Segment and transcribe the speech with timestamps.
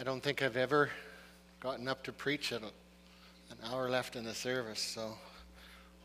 [0.00, 0.88] I don't think I've ever
[1.60, 5.12] gotten up to preach at an hour left in the service, so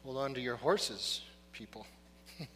[0.03, 1.21] hold on to your horses,
[1.53, 1.87] people.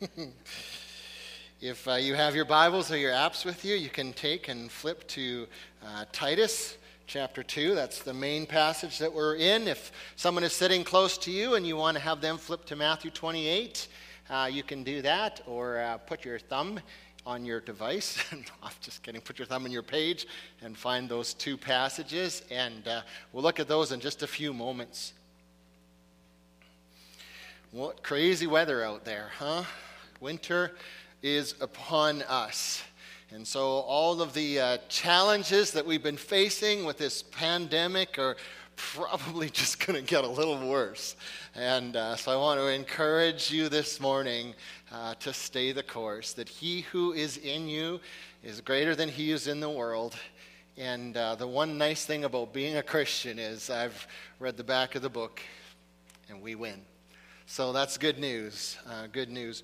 [1.62, 4.70] if uh, you have your Bibles or your apps with you, you can take and
[4.70, 5.48] flip to
[5.82, 6.78] uh, Titus
[7.08, 7.74] chapter 2.
[7.74, 9.70] That's the main passage that we're in.
[9.70, 12.76] If someone is sitting close to you and you want to have them flip to
[12.76, 13.88] Matthew 28,
[14.30, 16.82] uh, you can do that or uh, put your thumb
[17.30, 18.18] on your device.
[18.32, 19.22] I'm just kidding.
[19.22, 20.26] Put your thumb on your page
[20.64, 23.02] and find those two passages, and uh,
[23.32, 25.14] we'll look at those in just a few moments.
[27.70, 29.64] What crazy weather out there, huh?
[30.20, 30.72] Winter
[31.22, 32.82] is upon us.
[33.32, 38.38] And so, all of the uh, challenges that we've been facing with this pandemic are
[38.80, 41.16] probably just going to get a little worse.
[41.54, 44.56] And uh, so, I want to encourage you this morning
[44.92, 48.00] uh, to stay the course, that he who is in you
[48.44, 50.16] is greater than he is in the world.
[50.78, 54.08] And uh, the one nice thing about being a Christian is I've
[54.40, 55.42] read the back of the book
[56.30, 56.82] and we win.
[57.46, 58.78] So that's good news.
[58.88, 59.64] Uh, good news.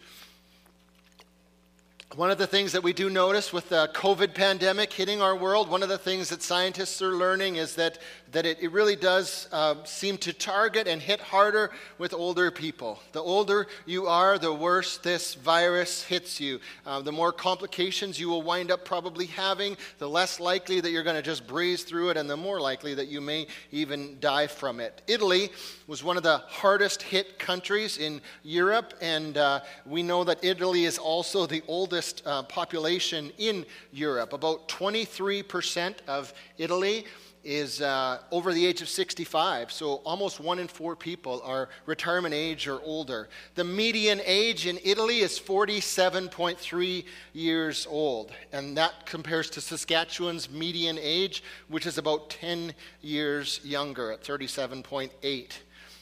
[2.13, 5.69] One of the things that we do notice with the COVID pandemic hitting our world,
[5.69, 7.97] one of the things that scientists are learning is that,
[8.31, 13.01] that it, it really does uh, seem to target and hit harder with older people.
[13.11, 16.61] The older you are, the worse this virus hits you.
[16.85, 21.03] Uh, the more complications you will wind up probably having, the less likely that you're
[21.03, 24.47] going to just breeze through it, and the more likely that you may even die
[24.47, 25.01] from it.
[25.07, 25.49] Italy
[25.87, 30.85] was one of the hardest hit countries in Europe, and uh, we know that Italy
[30.85, 31.94] is also the oldest
[32.25, 34.33] uh, population in Europe.
[34.33, 37.05] About 23% of Italy
[37.45, 39.71] is uh, over the age of 65.
[39.71, 43.29] So almost one in four people are retirement age or older.
[43.53, 48.31] The median age in Italy is 47.3 years old.
[48.51, 55.51] And that compares to Saskatchewan's median age, which is about 10 years younger at 37.8.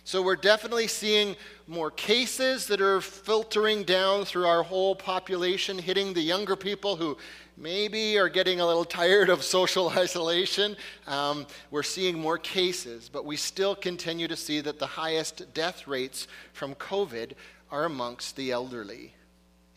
[0.06, 6.14] So we're definitely seeing more cases that are filtering down through our whole population, hitting
[6.14, 7.18] the younger people who
[7.56, 10.75] maybe are getting a little tired of social isolation.
[11.08, 15.88] Um, we're seeing more cases, but we still continue to see that the highest death
[15.88, 17.31] rates from COVID
[17.72, 19.14] are amongst the elderly.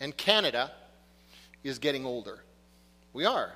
[0.00, 0.72] And Canada
[1.62, 2.41] is getting older.
[3.12, 3.53] We are.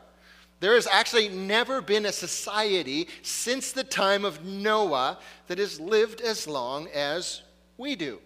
[0.60, 6.20] There has actually never been a society since the time of Noah that has lived
[6.20, 7.42] as long as
[7.78, 8.20] we do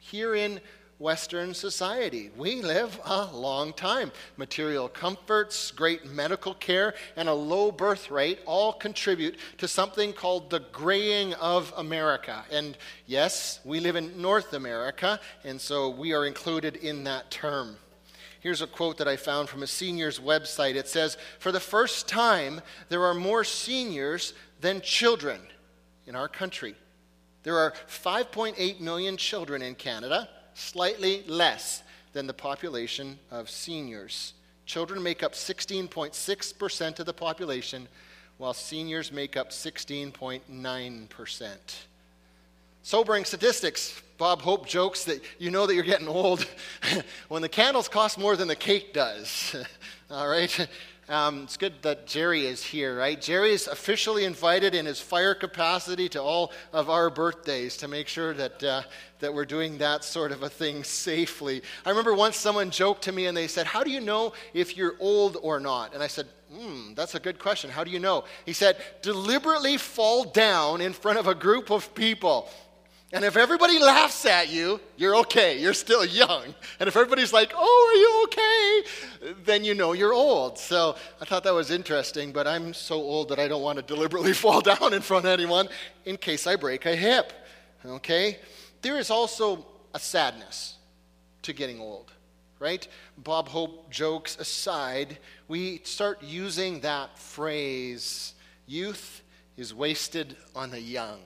[0.00, 0.60] here in
[0.98, 2.30] Western society.
[2.36, 4.12] We live a long time.
[4.36, 10.50] Material comforts, great medical care, and a low birth rate all contribute to something called
[10.50, 12.44] the graying of America.
[12.52, 12.76] And
[13.06, 17.78] yes, we live in North America, and so we are included in that term.
[18.40, 20.74] Here's a quote that I found from a senior's website.
[20.74, 25.40] It says, For the first time, there are more seniors than children
[26.06, 26.74] in our country.
[27.42, 34.34] There are 5.8 million children in Canada, slightly less than the population of seniors.
[34.66, 37.88] Children make up 16.6% of the population,
[38.38, 41.48] while seniors make up 16.9%.
[42.82, 44.00] Sobering statistics.
[44.20, 46.46] Bob Hope jokes that you know that you're getting old
[47.28, 49.56] when the candles cost more than the cake does.
[50.10, 50.68] All right?
[51.08, 53.18] Um, it's good that Jerry is here, right?
[53.18, 58.06] Jerry is officially invited in his fire capacity to all of our birthdays to make
[58.08, 58.82] sure that, uh,
[59.20, 61.62] that we're doing that sort of a thing safely.
[61.86, 64.76] I remember once someone joked to me and they said, How do you know if
[64.76, 65.94] you're old or not?
[65.94, 67.70] And I said, Hmm, that's a good question.
[67.70, 68.24] How do you know?
[68.44, 72.50] He said, Deliberately fall down in front of a group of people
[73.12, 75.58] and if everybody laughs at you, you're okay.
[75.58, 76.54] You're still young.
[76.78, 79.34] And if everybody's like, oh, are you okay?
[79.44, 80.58] Then you know you're old.
[80.58, 83.82] So I thought that was interesting, but I'm so old that I don't want to
[83.82, 85.68] deliberately fall down in front of anyone
[86.04, 87.32] in case I break a hip.
[87.84, 88.38] Okay?
[88.80, 90.76] There is also a sadness
[91.42, 92.12] to getting old,
[92.60, 92.86] right?
[93.18, 95.18] Bob Hope jokes aside,
[95.48, 98.34] we start using that phrase
[98.66, 99.22] youth
[99.56, 101.18] is wasted on the young.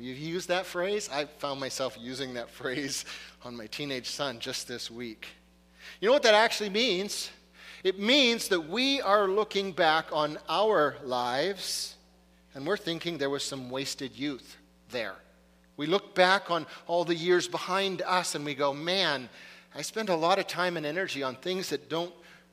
[0.00, 1.10] You've used that phrase?
[1.12, 3.04] I found myself using that phrase
[3.44, 5.26] on my teenage son just this week.
[6.00, 7.30] You know what that actually means?
[7.82, 11.96] It means that we are looking back on our lives
[12.54, 14.56] and we're thinking there was some wasted youth
[14.90, 15.14] there.
[15.76, 19.28] We look back on all the years behind us and we go, man,
[19.74, 22.12] I spent a lot of time and energy on things that don't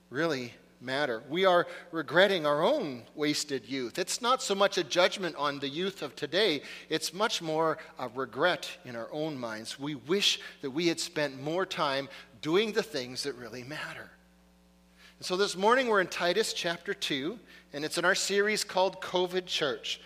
[0.10, 1.24] really matter.
[1.30, 3.98] We are regretting our own wasted youth.
[3.98, 8.10] It's not so much a judgment on the youth of today, it's much more a
[8.10, 9.80] regret in our own minds.
[9.80, 12.10] We wish that we had spent more time
[12.42, 14.10] doing the things that really matter.
[15.18, 17.40] And So this morning we're in Titus chapter 2,
[17.74, 20.02] and it's in our series called COVID Church.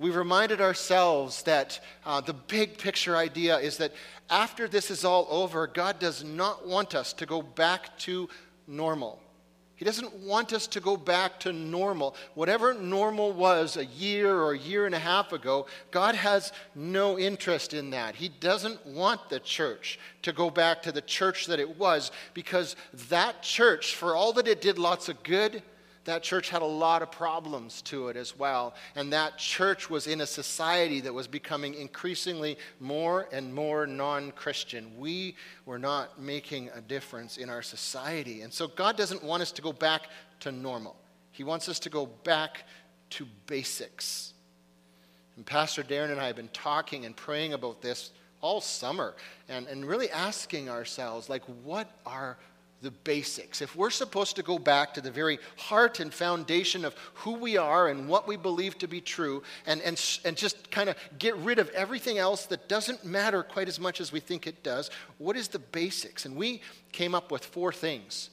[0.00, 3.92] We've reminded ourselves that uh, the big picture idea is that
[4.30, 8.28] after this is all over, God does not want us to go back to
[8.66, 9.20] normal.
[9.78, 12.16] He doesn't want us to go back to normal.
[12.34, 17.16] Whatever normal was a year or a year and a half ago, God has no
[17.16, 18.16] interest in that.
[18.16, 22.74] He doesn't want the church to go back to the church that it was because
[23.08, 25.62] that church, for all that it did lots of good,
[26.08, 28.74] that church had a lot of problems to it as well.
[28.96, 34.30] And that church was in a society that was becoming increasingly more and more non
[34.30, 34.98] Christian.
[34.98, 38.40] We were not making a difference in our society.
[38.40, 40.08] And so God doesn't want us to go back
[40.40, 40.96] to normal,
[41.30, 42.64] He wants us to go back
[43.10, 44.32] to basics.
[45.36, 49.14] And Pastor Darren and I have been talking and praying about this all summer
[49.48, 52.38] and, and really asking ourselves, like, what are
[52.80, 56.94] the basics, if we're supposed to go back to the very heart and foundation of
[57.14, 60.88] who we are and what we believe to be true, and, and, and just kind
[60.88, 64.46] of get rid of everything else that doesn't matter quite as much as we think
[64.46, 66.24] it does, what is the basics?
[66.24, 68.30] And we came up with four things.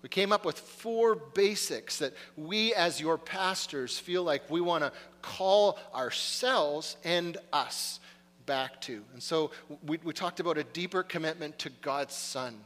[0.00, 4.84] We came up with four basics that we, as your pastors, feel like we want
[4.84, 4.92] to
[5.22, 7.98] call ourselves and us
[8.46, 9.02] back to.
[9.12, 9.50] And so
[9.84, 12.60] we, we talked about a deeper commitment to God's Son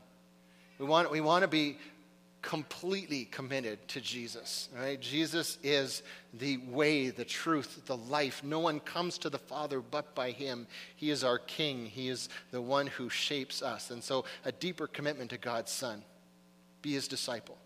[0.82, 1.79] we want, we want to be
[2.43, 4.69] completely committed to Jesus.
[4.76, 5.00] Right?
[5.00, 6.02] Jesus is
[6.34, 8.43] the way, the truth, the life.
[8.43, 10.67] No one comes to the Father but by him.
[10.96, 11.87] He is our King.
[11.87, 13.93] He is the one who shapes us.
[13.93, 16.02] And so, a deeper commitment to God's Son.
[16.82, 17.58] Be his disciple.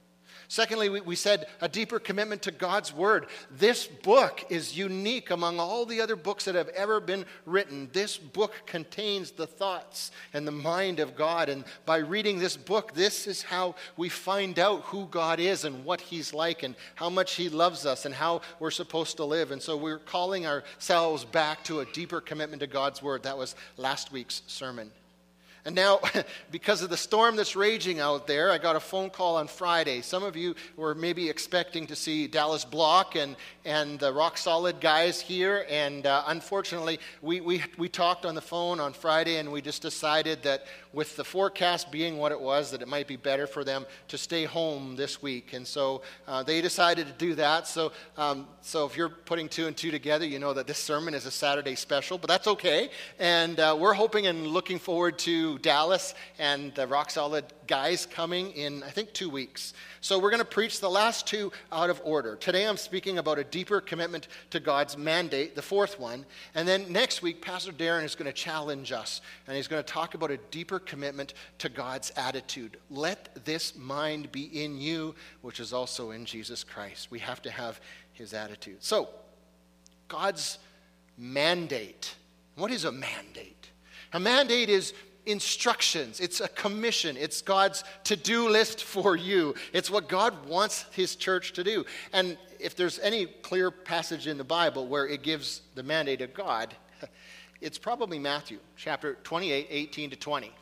[0.49, 3.27] Secondly, we, we said a deeper commitment to God's Word.
[3.51, 7.91] This book is unique among all the other books that have ever been written.
[7.93, 11.49] This book contains the thoughts and the mind of God.
[11.49, 15.85] And by reading this book, this is how we find out who God is and
[15.85, 19.51] what He's like and how much He loves us and how we're supposed to live.
[19.51, 23.25] And so we're calling ourselves back to a deeper commitment to God's Word.
[23.25, 24.91] That was last week's sermon.
[25.67, 25.99] And now,
[26.53, 30.01] because of the storm that's raging out there, I got a phone call on Friday.
[30.01, 33.35] Some of you were maybe expecting to see Dallas Block and,
[33.65, 35.67] and the Rock Solid guys here.
[35.69, 39.83] And uh, unfortunately, we, we, we talked on the phone on Friday and we just
[39.83, 40.67] decided that
[40.97, 44.17] with the forecast being what it was, that it might be better for them to
[44.17, 45.53] stay home this week.
[45.53, 47.67] And so uh, they decided to do that.
[47.67, 51.13] So, um, so if you're putting two and two together, you know that this sermon
[51.13, 52.89] is a Saturday special, but that's okay.
[53.19, 58.53] And uh, we're hoping and looking forward to Dallas and the Rock Solid guys coming
[58.53, 59.75] in, I think, two weeks.
[60.01, 62.37] So we're going to preach the last two out of order.
[62.37, 66.25] Today I'm speaking about a deeper commitment to God's mandate, the fourth one.
[66.55, 69.93] And then next week, Pastor Darren is going to challenge us, and he's going to
[69.93, 72.79] talk about a deeper commitment to God's attitude.
[72.91, 77.11] Let this mind be in you, which is also in Jesus Christ.
[77.11, 77.81] We have to have
[78.13, 78.79] his attitude.
[78.81, 79.09] So,
[80.09, 80.59] God's
[81.19, 82.15] mandate.
[82.55, 83.71] What is a mandate?
[84.13, 84.95] A mandate is
[85.27, 89.55] instructions, it's a commission, it's God's to do list for you.
[89.73, 91.85] It's what God wants His church to do.
[92.13, 96.33] And if there's any clear passage in the Bible where it gives the mandate of
[96.33, 96.75] God,
[97.61, 100.53] it's probably Matthew chapter 28, 18 to 20.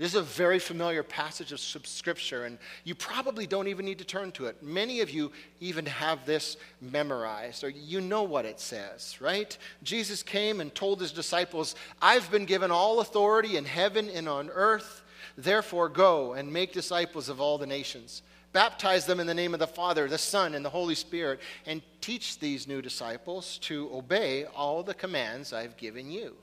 [0.00, 4.04] This is a very familiar passage of scripture, and you probably don't even need to
[4.06, 4.62] turn to it.
[4.62, 5.30] Many of you
[5.60, 9.58] even have this memorized, or you know what it says, right?
[9.82, 14.48] Jesus came and told his disciples, I've been given all authority in heaven and on
[14.48, 15.02] earth.
[15.36, 18.22] Therefore, go and make disciples of all the nations.
[18.54, 21.82] Baptize them in the name of the Father, the Son, and the Holy Spirit, and
[22.00, 26.36] teach these new disciples to obey all the commands I've given you.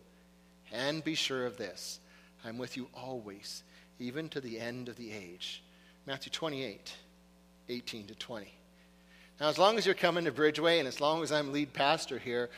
[0.71, 2.01] And be sure of this
[2.47, 3.63] I'm with you always,
[3.99, 5.63] even to the end of the age.
[6.05, 6.95] Matthew 28,
[7.67, 8.53] 18 to 20.
[9.41, 12.17] Now, as long as you're coming to Bridgeway and as long as I'm lead pastor
[12.17, 12.49] here,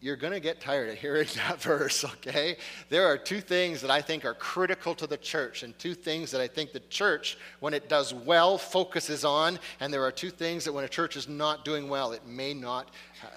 [0.00, 2.56] you're going to get tired of hearing that verse, okay?
[2.90, 6.30] There are two things that I think are critical to the church, and two things
[6.30, 10.30] that I think the church, when it does well, focuses on, and there are two
[10.30, 12.90] things that when a church is not doing well, it may not,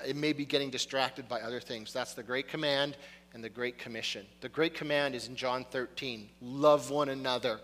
[0.05, 1.91] it may be getting distracted by other things.
[1.91, 2.97] That's the Great Command
[3.33, 4.25] and the Great Commission.
[4.41, 7.59] The Great Command is in John 13 love one another.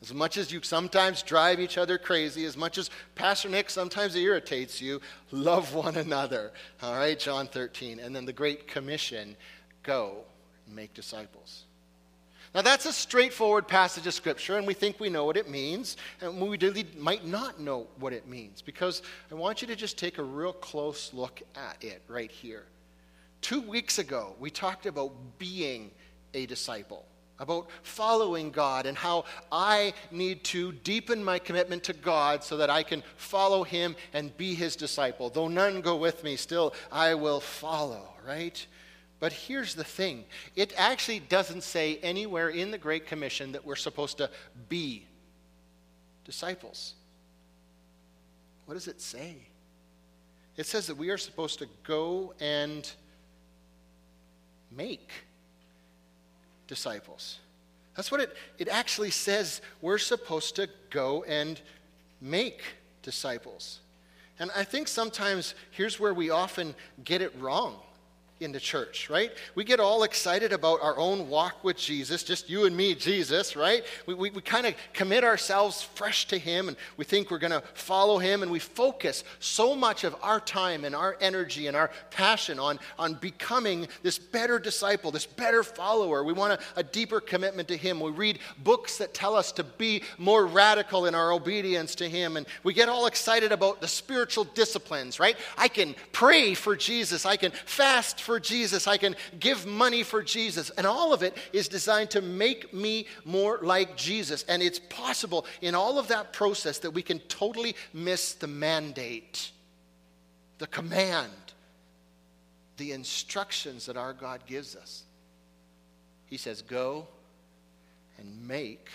[0.00, 4.16] As much as you sometimes drive each other crazy, as much as Pastor Nick sometimes
[4.16, 6.50] irritates you, love one another.
[6.82, 8.00] All right, John 13.
[8.00, 9.36] And then the Great Commission
[9.84, 10.24] go
[10.66, 11.64] and make disciples.
[12.54, 15.96] Now, that's a straightforward passage of Scripture, and we think we know what it means,
[16.20, 19.96] and we really might not know what it means, because I want you to just
[19.96, 22.64] take a real close look at it right here.
[23.42, 25.90] Two weeks ago, we talked about being
[26.32, 27.04] a disciple
[27.42, 32.70] about following God and how I need to deepen my commitment to God so that
[32.70, 35.28] I can follow Him and be His disciple.
[35.28, 38.64] Though none go with me, still I will follow, right?
[39.18, 43.76] But here's the thing it actually doesn't say anywhere in the Great Commission that we're
[43.76, 44.30] supposed to
[44.68, 45.06] be
[46.24, 46.94] disciples.
[48.66, 49.34] What does it say?
[50.56, 52.90] It says that we are supposed to go and
[54.76, 55.10] make
[56.66, 57.38] disciples.
[57.96, 59.60] That's what it, it actually says.
[59.80, 61.60] We're supposed to go and
[62.20, 62.62] make
[63.02, 63.80] disciples.
[64.38, 66.74] And I think sometimes here's where we often
[67.04, 67.76] get it wrong
[68.44, 69.32] in the church, right?
[69.54, 73.56] We get all excited about our own walk with Jesus, just you and me, Jesus,
[73.56, 73.84] right?
[74.06, 77.52] We, we, we kind of commit ourselves fresh to Him and we think we're going
[77.52, 81.76] to follow Him and we focus so much of our time and our energy and
[81.76, 86.24] our passion on, on becoming this better disciple, this better follower.
[86.24, 88.00] We want a, a deeper commitment to Him.
[88.00, 92.36] We read books that tell us to be more radical in our obedience to Him
[92.36, 95.36] and we get all excited about the spiritual disciplines, right?
[95.56, 98.86] I can pray for Jesus, I can fast for for Jesus.
[98.88, 100.70] I can give money for Jesus.
[100.70, 104.42] And all of it is designed to make me more like Jesus.
[104.48, 109.50] And it's possible in all of that process that we can totally miss the mandate,
[110.56, 111.30] the command,
[112.78, 115.02] the instructions that our God gives us.
[116.24, 117.06] He says, Go
[118.16, 118.88] and make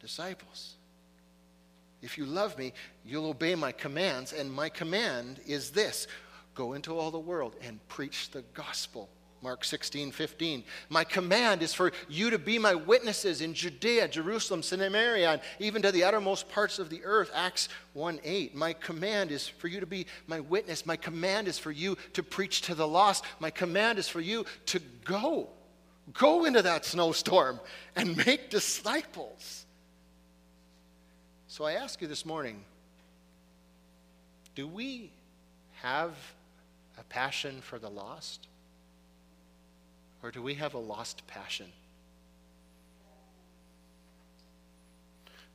[0.00, 0.74] disciples.
[2.02, 2.72] If you love me,
[3.04, 4.32] you'll obey my commands.
[4.32, 6.06] And my command is this
[6.56, 9.10] Go into all the world and preach the gospel.
[9.42, 10.64] Mark 16, 15.
[10.88, 15.82] My command is for you to be my witnesses in Judea, Jerusalem, Samaria, and even
[15.82, 17.30] to the uttermost parts of the earth.
[17.34, 18.54] Acts 1 8.
[18.54, 20.86] My command is for you to be my witness.
[20.86, 23.24] My command is for you to preach to the lost.
[23.38, 25.50] My command is for you to go.
[26.14, 27.60] Go into that snowstorm
[27.94, 29.66] and make disciples.
[31.48, 32.64] So I ask you this morning
[34.54, 35.10] do we
[35.82, 36.16] have
[36.98, 38.48] a passion for the lost?
[40.22, 41.66] Or do we have a lost passion?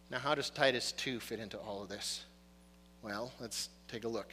[0.10, 2.26] Now, how does Titus 2 fit into all of this?
[3.02, 4.30] Well, let's take a look.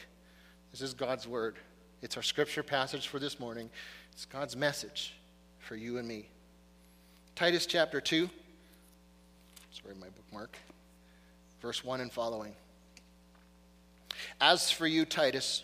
[0.73, 1.57] This is God's word.
[2.03, 3.71] It's our scripture passage for this morning.
[4.13, 5.15] It's God's message
[5.61, 6.29] for you and me.
[7.35, 8.29] Titus chapter 2.
[9.71, 10.57] Sorry, my bookmark.
[11.63, 12.55] Verse 1 and following.
[14.41, 15.63] As for you, Titus,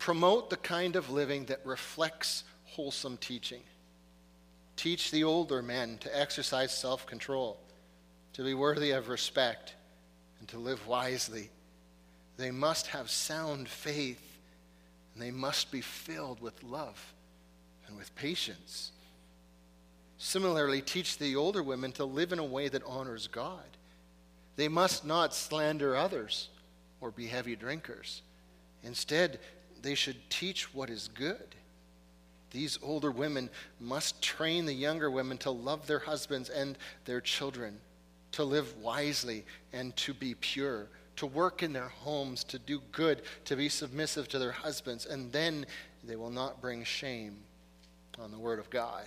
[0.00, 3.60] Promote the kind of living that reflects wholesome teaching.
[4.74, 7.58] Teach the older men to exercise self control,
[8.32, 9.74] to be worthy of respect,
[10.38, 11.50] and to live wisely.
[12.38, 14.38] They must have sound faith,
[15.12, 17.12] and they must be filled with love
[17.86, 18.92] and with patience.
[20.16, 23.76] Similarly, teach the older women to live in a way that honors God.
[24.56, 26.48] They must not slander others
[27.02, 28.22] or be heavy drinkers.
[28.82, 29.38] Instead,
[29.82, 31.54] they should teach what is good.
[32.50, 37.78] These older women must train the younger women to love their husbands and their children,
[38.32, 43.22] to live wisely and to be pure, to work in their homes, to do good,
[43.44, 45.64] to be submissive to their husbands, and then
[46.02, 47.36] they will not bring shame
[48.18, 49.04] on the word of God.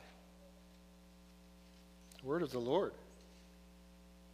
[2.21, 2.93] The word of the Lord.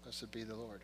[0.03, 0.81] Blessed be the Lord.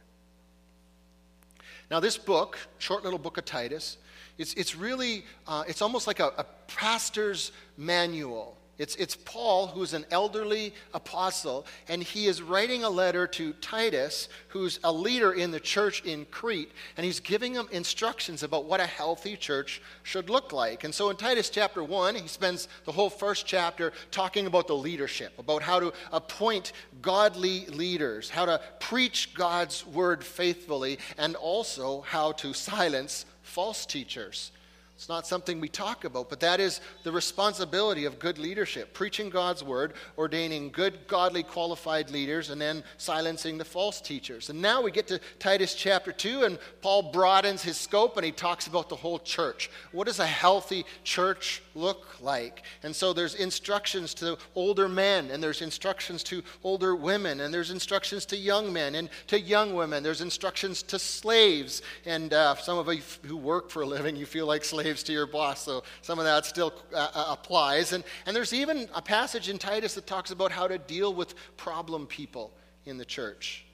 [1.91, 3.97] Now, this book, short little book of Titus,
[4.38, 8.58] it's, it's really, uh, it's almost like a, a pastor's manual.
[8.77, 14.27] It's, it's Paul, who's an elderly apostle, and he is writing a letter to Titus,
[14.50, 18.82] who's a leader in the church in Crete, and he's giving him instructions about what
[18.82, 20.84] a healthy church should look like.
[20.84, 24.75] And so in Titus chapter 1, he spends the whole first chapter talking about the
[24.75, 32.01] leadership, about how to appoint godly leaders, how to preach God's word faithfully, and also
[32.01, 34.51] how to silence false teachers.
[34.95, 39.29] It's not something we talk about, but that is the responsibility of good leadership preaching
[39.29, 44.49] God's word, ordaining good, godly, qualified leaders, and then silencing the false teachers.
[44.49, 48.31] And now we get to Titus chapter 2, and Paul broadens his scope and he
[48.31, 49.69] talks about the whole church.
[49.91, 52.63] What does a healthy church look like?
[52.81, 57.69] And so there's instructions to older men, and there's instructions to older women, and there's
[57.69, 60.03] instructions to young men and to young women.
[60.03, 61.81] There's instructions to slaves.
[62.05, 65.01] And uh, some of you who work for a living, you feel like slaves slaves
[65.01, 65.63] to your boss.
[65.63, 67.92] So some of that still uh, uh, applies.
[67.92, 71.34] And, and there's even a passage in Titus that talks about how to deal with
[71.58, 72.51] problem people
[72.86, 73.65] in the church.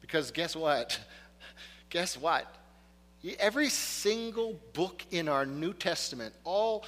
[0.00, 1.00] Because guess what?
[1.90, 2.46] guess what?
[3.40, 6.84] Every single book in our New Testament, all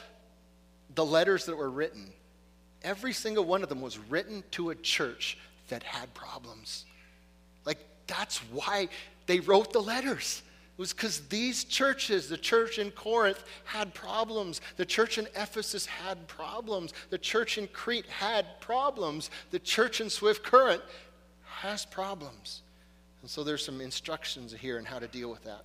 [0.94, 2.12] the letters that were written,
[2.84, 6.84] every single one of them was written to a church that had problems.
[7.64, 8.88] Like, that's why
[9.26, 10.42] they wrote the letters.
[10.76, 14.60] It was because these churches, the church in Corinth, had problems.
[14.76, 16.92] The church in Ephesus had problems.
[17.10, 19.30] The church in Crete had problems.
[19.52, 20.82] The church in Swift Current
[21.44, 22.62] has problems.
[23.22, 25.64] And so there's some instructions here on how to deal with that.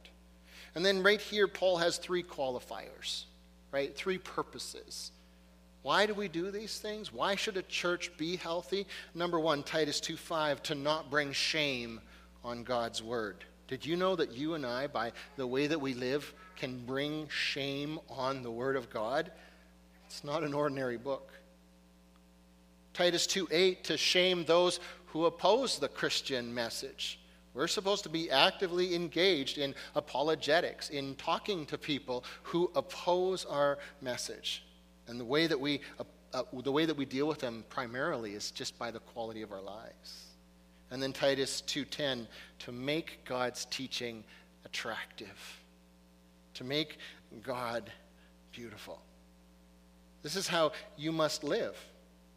[0.76, 3.24] And then right here, Paul has three qualifiers,
[3.72, 3.96] right?
[3.96, 5.12] Three purposes.
[5.82, 7.12] Why do we do these things?
[7.12, 8.86] Why should a church be healthy?
[9.16, 12.02] Number one, Titus 2:5, to not bring shame
[12.44, 13.44] on God's word.
[13.70, 17.28] Did you know that you and I, by the way that we live, can bring
[17.30, 19.32] shame on the word of God?
[20.08, 21.32] It's not an ordinary book.
[22.96, 27.20] Titus 2:8 to shame those who oppose the Christian message.
[27.54, 33.78] We're supposed to be actively engaged in apologetics, in talking to people who oppose our
[34.02, 34.64] message.
[35.06, 38.34] And the way that we, uh, uh, the way that we deal with them primarily
[38.34, 40.29] is just by the quality of our lives.
[40.92, 42.28] And then Titus 2:10
[42.60, 44.24] to make God's teaching
[44.66, 45.62] attractive.
[46.56, 46.98] To make
[47.44, 47.92] God
[48.52, 49.02] beautiful.
[50.24, 51.78] This is how you must live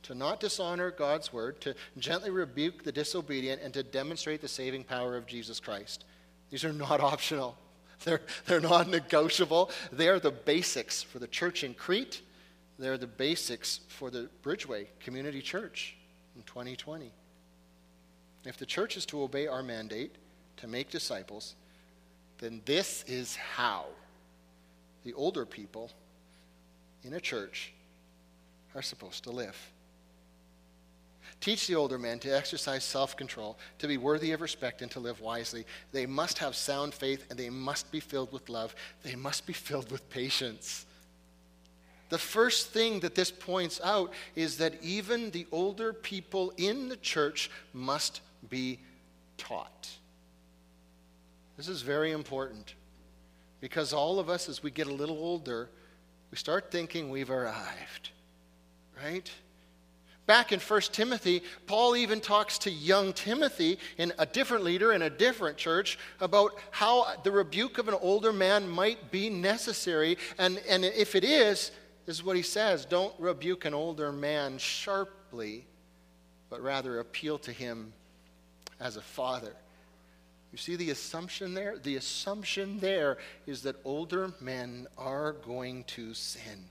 [0.02, 4.82] to not dishonor God's word, to gently rebuke the disobedient, and to demonstrate the saving
[4.82, 6.04] power of Jesus Christ.
[6.50, 7.56] These are not optional,
[8.04, 9.70] they're, they're not negotiable.
[9.92, 12.20] They are the basics for the church in Crete
[12.82, 15.96] they're the basics for the Bridgeway Community Church
[16.34, 17.12] in 2020.
[18.44, 20.16] If the church is to obey our mandate
[20.58, 21.54] to make disciples,
[22.38, 23.86] then this is how
[25.04, 25.90] the older people
[27.04, 27.72] in a church
[28.74, 29.56] are supposed to live.
[31.40, 35.00] Teach the older men to exercise self control, to be worthy of respect, and to
[35.00, 35.66] live wisely.
[35.90, 38.74] They must have sound faith and they must be filled with love.
[39.02, 40.86] They must be filled with patience.
[42.10, 46.96] The first thing that this points out is that even the older people in the
[46.98, 48.78] church must be
[49.36, 49.90] taught.
[51.56, 52.74] This is very important
[53.60, 55.68] because all of us, as we get a little older,
[56.30, 58.10] we start thinking we've arrived,
[59.00, 59.30] right?
[60.26, 65.02] Back in 1 Timothy, Paul even talks to young Timothy, in a different leader in
[65.02, 70.16] a different church, about how the rebuke of an older man might be necessary.
[70.38, 71.72] And, and if it is,
[72.06, 75.66] this is what he says don't rebuke an older man sharply,
[76.50, 77.92] but rather appeal to him
[78.82, 79.54] as a father.
[80.50, 81.78] You see the assumption there?
[81.78, 83.16] The assumption there
[83.46, 86.66] is that older men are going to sin.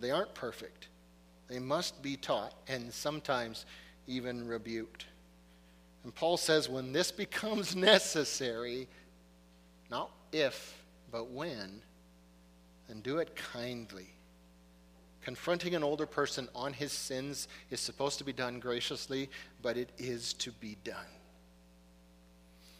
[0.00, 0.88] They aren't perfect.
[1.48, 3.66] They must be taught and sometimes
[4.06, 5.06] even rebuked.
[6.04, 8.88] And Paul says when this becomes necessary,
[9.90, 11.82] not if, but when,
[12.88, 14.08] and do it kindly.
[15.22, 19.30] Confronting an older person on his sins is supposed to be done graciously,
[19.62, 21.06] but it is to be done.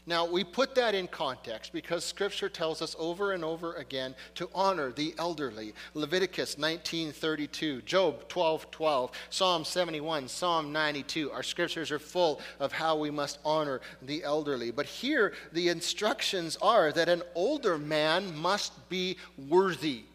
[0.05, 4.51] Now, we put that in context because Scripture tells us over and over again to
[4.53, 5.75] honor the elderly.
[5.95, 11.31] Leviticus 19:32, Job 12:12, Psalm 71, Psalm 92.
[11.31, 14.73] Our scriptures are full of how we must honor the elderly.
[14.73, 20.07] But here, the instructions are that an older man must be worthy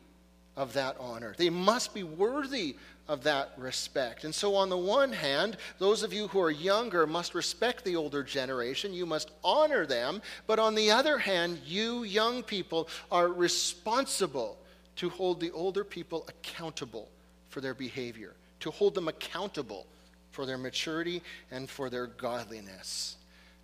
[0.57, 1.35] of that honor.
[1.37, 2.75] They must be worthy
[3.07, 4.25] of that respect.
[4.25, 7.95] And so, on the one hand, those of you who are younger must respect the
[7.95, 8.93] older generation.
[8.93, 10.21] You must honor them.
[10.47, 14.57] But on the other hand, you young people are responsible
[14.97, 17.07] to hold the older people accountable
[17.49, 19.85] for their behavior, to hold them accountable
[20.31, 23.15] for their maturity and for their godliness.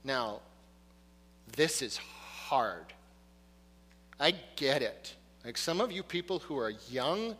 [0.03, 0.39] Now,
[1.55, 2.85] this is hard.
[4.19, 5.15] I get it.
[5.45, 7.35] Like some of you people who are young,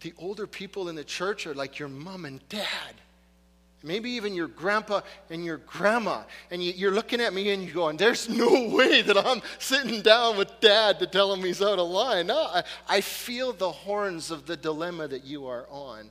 [0.00, 2.94] the older people in the church are like your mom and dad.
[3.84, 6.22] Maybe even your grandpa and your grandma.
[6.50, 10.02] And you, are looking at me and you're going, There's no way that I'm sitting
[10.02, 12.28] down with dad to tell him he's out of line.
[12.28, 16.10] No, I, I feel the horns of the dilemma that you are on.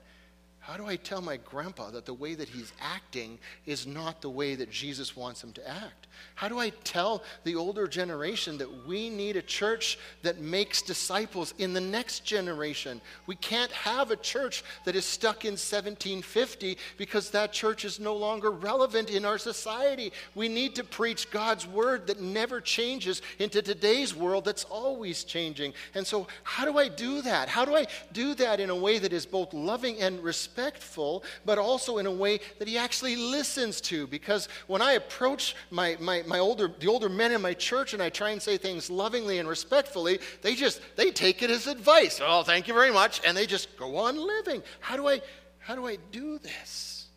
[0.61, 4.29] How do I tell my grandpa that the way that he's acting is not the
[4.29, 6.05] way that Jesus wants him to act?
[6.35, 11.55] How do I tell the older generation that we need a church that makes disciples
[11.57, 13.01] in the next generation?
[13.25, 18.15] We can't have a church that is stuck in 1750 because that church is no
[18.15, 20.13] longer relevant in our society.
[20.35, 25.73] We need to preach God's word that never changes into today's world that's always changing.
[25.95, 27.49] And so, how do I do that?
[27.49, 30.50] How do I do that in a way that is both loving and respectful?
[30.51, 34.07] Respectful, but also in a way that he actually listens to.
[34.07, 38.03] Because when I approach my, my, my older, the older men in my church and
[38.03, 42.19] I try and say things lovingly and respectfully, they just, they take it as advice.
[42.23, 43.21] Oh, thank you very much.
[43.25, 44.61] And they just go on living.
[44.79, 45.21] How do I,
[45.59, 47.07] how do I do this?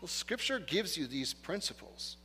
[0.00, 2.16] Well, Scripture gives you these principles.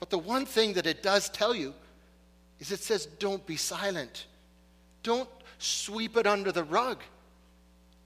[0.00, 1.74] But the one thing that it does tell you
[2.60, 4.26] is it says, don't be silent.
[5.02, 7.02] Don't sweep it under the rug.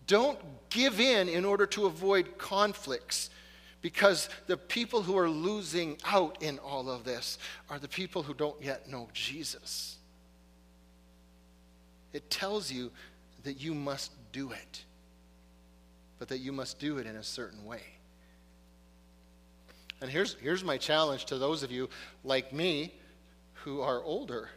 [0.06, 0.38] Don't
[0.70, 3.30] give in in order to avoid conflicts.
[3.82, 7.38] Because the people who are losing out in all of this
[7.68, 9.98] are the people who don't yet know Jesus.
[12.12, 12.92] It tells you
[13.42, 14.84] that you must do it,
[16.20, 17.82] but that you must do it in a certain way.
[20.00, 21.88] And here's, here's my challenge to those of you
[22.22, 22.94] like me
[23.54, 24.48] who are older.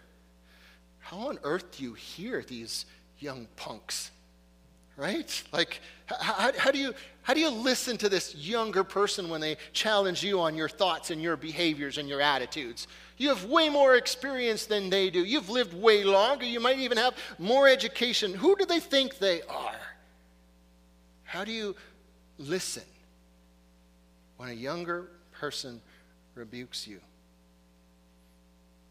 [1.00, 2.86] How on earth do you hear these
[3.20, 4.12] young punks
[4.98, 5.44] right?
[5.52, 9.58] Like, how, how, do you, how do you listen to this younger person when they
[9.74, 12.88] challenge you on your thoughts and your behaviors and your attitudes?
[13.18, 15.24] You have way more experience than they do.
[15.24, 16.46] You've lived way longer.
[16.46, 18.34] You might even have more education.
[18.34, 19.80] Who do they think they are?
[21.24, 21.76] How do you
[22.38, 22.84] listen
[24.38, 25.82] when a younger person
[26.36, 27.00] rebukes you?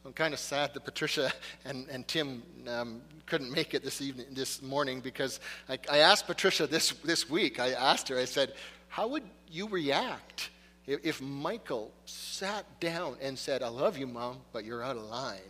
[0.04, 1.32] I'm kind of sad that Patricia
[1.64, 6.26] and, and Tim um, couldn't make it this evening, this morning, because I, I, asked
[6.26, 8.52] Patricia this, this week, I asked her, I said,
[8.88, 10.50] how would you react
[10.86, 15.04] if, if Michael sat down and said, I love you, Mom, but you're out of
[15.04, 15.40] line?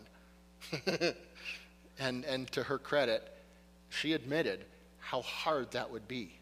[1.99, 3.29] and, and to her credit,
[3.89, 4.67] she admitted
[5.01, 6.39] how hard that would be.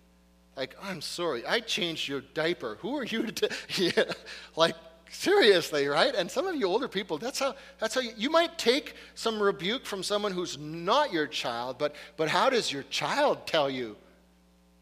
[0.55, 2.77] Like, I'm sorry, I changed your diaper.
[2.81, 4.12] Who are you to, yeah,
[4.55, 4.77] like,
[5.12, 6.14] Seriously, right?
[6.14, 9.40] And some of you older people, that's how, that's how you, you might take some
[9.40, 13.94] rebuke from someone who's not your child, but, but how does your child tell you?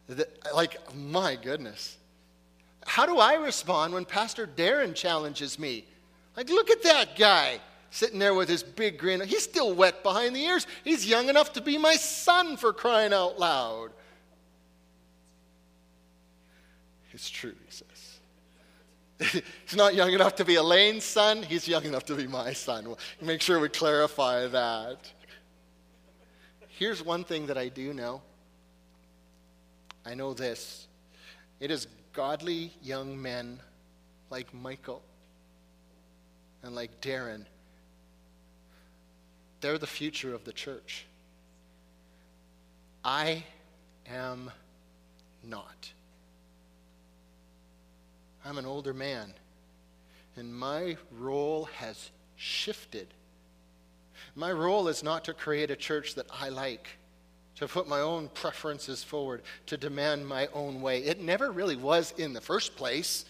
[0.07, 1.99] That, like, my goodness.
[2.87, 5.85] How do I respond when Pastor Darren challenges me?
[6.37, 7.59] Like, look at that guy
[7.91, 9.21] sitting there with his big grin.
[9.23, 10.65] He's still wet behind the ears.
[10.85, 13.91] He's young enough to be my son for crying out loud.
[17.13, 17.89] It's true, he says.
[19.67, 22.87] he's not young enough to be Elaine's son, he's young enough to be my son.
[22.87, 25.13] We'll make sure we clarify that.
[26.69, 28.23] Here's one thing that I do know
[30.07, 30.87] I know this
[31.61, 33.61] it is godly young men
[34.31, 35.03] like Michael
[36.63, 37.45] and like Darren.
[39.61, 41.05] They're the future of the church.
[43.05, 43.45] I
[44.09, 44.51] am
[45.45, 45.93] not.
[48.45, 49.33] I'm an older man,
[50.37, 53.09] and my role has shifted.
[54.35, 56.89] My role is not to create a church that I like,
[57.57, 61.01] to put my own preferences forward, to demand my own way.
[61.01, 63.27] It never really was in the first place,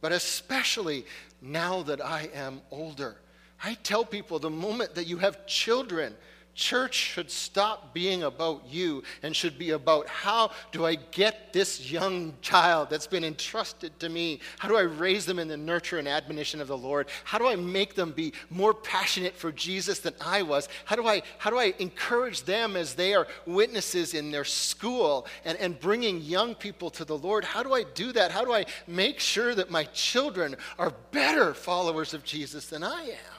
[0.00, 1.04] but especially
[1.42, 3.16] now that I am older.
[3.62, 6.14] I tell people the moment that you have children,
[6.58, 11.88] Church should stop being about you and should be about how do I get this
[11.88, 14.40] young child that's been entrusted to me?
[14.58, 17.06] How do I raise them in the nurture and admonition of the Lord?
[17.22, 20.68] How do I make them be more passionate for Jesus than I was?
[20.84, 25.28] How do I, how do I encourage them as they are witnesses in their school
[25.44, 27.44] and, and bringing young people to the Lord?
[27.44, 28.32] How do I do that?
[28.32, 33.02] How do I make sure that my children are better followers of Jesus than I
[33.02, 33.37] am?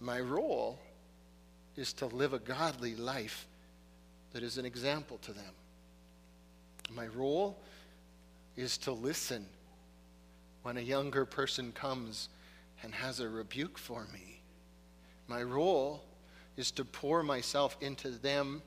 [0.00, 0.78] My role
[1.76, 3.46] is to live a godly life
[4.32, 5.54] that is an example to them.
[6.94, 7.58] My role
[8.56, 9.46] is to listen
[10.62, 12.28] when a younger person comes
[12.82, 14.40] and has a rebuke for me.
[15.26, 16.02] My role
[16.56, 18.62] is to pour myself into them,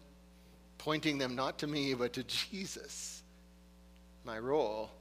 [0.77, 3.23] pointing them not to me, but to Jesus.
[4.23, 4.91] My role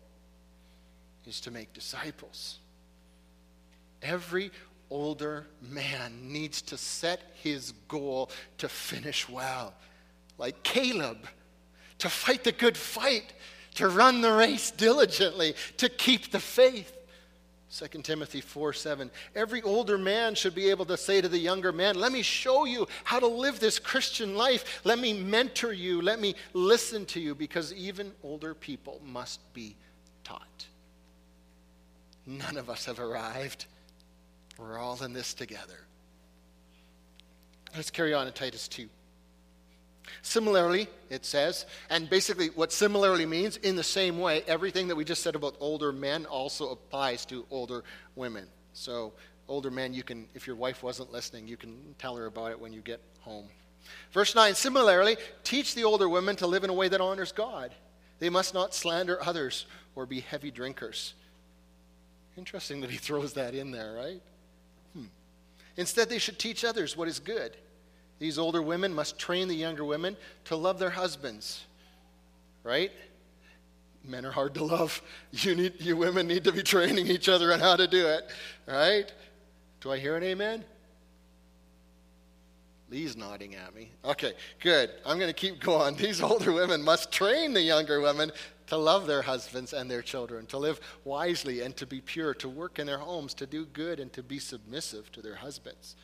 [1.27, 2.59] is to make disciples.
[4.03, 4.51] Every
[4.91, 9.73] older man needs to set his goal to finish well.
[10.37, 11.27] Like Caleb,
[11.99, 13.33] to fight the good fight,
[13.75, 16.97] to run the race diligently, to keep the faith.
[17.73, 19.11] 2 Timothy 4 7.
[19.37, 22.65] Every older man should be able to say to the younger man, Let me show
[22.65, 24.81] you how to live this Christian life.
[24.83, 26.03] Let me mentor you.
[26.03, 29.77] Let me listen to you, because even older people must be
[30.25, 30.67] taught.
[32.27, 33.67] None of us have arrived.
[34.61, 35.79] We're all in this together.
[37.75, 38.89] Let's carry on in Titus 2.
[40.23, 45.05] Similarly, it says, and basically what similarly means, in the same way, everything that we
[45.05, 47.85] just said about older men also applies to older
[48.17, 48.47] women.
[48.73, 49.13] So,
[49.49, 52.61] older men, you can, if your wife wasn't listening, you can tell her about it
[52.61, 53.49] when you get home.
[54.13, 57.75] Verse 9, similarly, teach the older women to live in a way that honors God.
[58.19, 61.15] They must not slander others or be heavy drinkers.
[62.37, 64.21] Interesting that he throws that in there, right?
[65.77, 67.57] Instead, they should teach others what is good.
[68.19, 71.65] These older women must train the younger women to love their husbands.
[72.65, 72.93] right?
[74.05, 75.03] Men are hard to love.
[75.33, 78.25] You, need, you women need to be training each other on how to do it,
[78.67, 79.11] right?
[79.81, 80.65] Do I hear an amen?
[82.91, 83.91] Lee's nodding at me.
[84.05, 84.91] Okay, good.
[85.07, 85.95] I'm going to keep going.
[85.97, 88.33] These older women must train the younger women
[88.71, 92.49] to love their husbands and their children, to live wisely and to be pure, to
[92.49, 95.97] work in their homes, to do good and to be submissive to their husbands.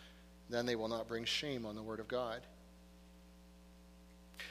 [0.51, 2.41] Then they will not bring shame on the word of God.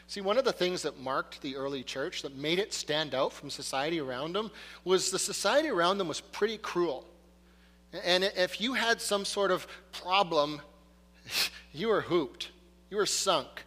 [0.08, 3.34] See, one of the things that marked the early church, that made it stand out
[3.34, 4.50] from society around them,
[4.86, 7.06] was the society around them was pretty cruel.
[8.06, 10.62] And if you had some sort of problem,
[11.74, 12.52] you were hooped,
[12.90, 13.65] you were sunk.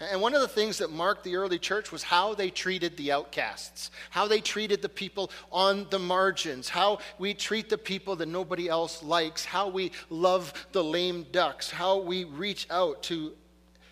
[0.00, 3.10] And one of the things that marked the early church was how they treated the
[3.10, 8.28] outcasts, how they treated the people on the margins, how we treat the people that
[8.28, 13.32] nobody else likes, how we love the lame ducks, how we reach out to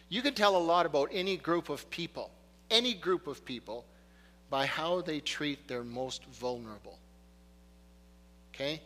[0.09, 2.31] you can tell a lot about any group of people,
[2.71, 3.85] any group of people,
[4.49, 6.99] by how they treat their most vulnerable.
[8.55, 8.83] Okay?